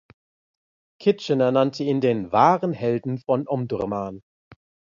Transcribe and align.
Kitchener 0.99 1.51
nannte 1.51 1.83
ihn 1.83 2.01
den 2.01 2.31
„wahren 2.31 2.73
Helden 2.73 3.19
von 3.19 3.47
Omdurman“. 3.47 4.23